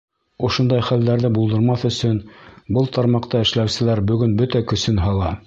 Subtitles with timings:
[0.45, 2.17] Ошондай хәлдәрҙе булдырмаҫ өсөн
[2.79, 5.33] был тармаҡта эшләүселәр бөгөн бөтә көсөн һала.